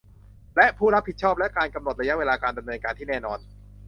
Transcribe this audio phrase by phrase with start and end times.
[0.55, 3.39] และ ผู้รับผิดชอบ และการกำหนดระยะเวลาการดำเนินการที่แน่นอน